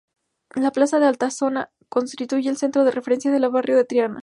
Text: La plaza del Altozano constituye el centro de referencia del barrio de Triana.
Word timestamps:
La 0.55 0.71
plaza 0.71 0.97
del 0.97 1.09
Altozano 1.09 1.69
constituye 1.87 2.49
el 2.49 2.57
centro 2.57 2.83
de 2.83 2.89
referencia 2.89 3.29
del 3.29 3.47
barrio 3.51 3.77
de 3.77 3.85
Triana. 3.85 4.19